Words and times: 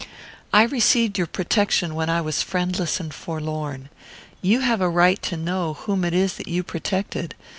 "I 0.51 0.63
received 0.63 1.19
your 1.19 1.27
protection 1.27 1.93
when 1.93 2.09
I 2.09 2.21
was 2.21 2.41
friendless 2.41 2.99
and 2.99 3.13
forlorn. 3.13 3.89
You 4.41 4.61
have 4.61 4.81
a 4.81 4.89
right 4.89 5.21
to 5.21 5.37
know 5.37 5.75
whom 5.75 6.03
it 6.03 6.15
is 6.15 6.37
that 6.37 6.47
you 6.47 6.63
protected. 6.63 7.35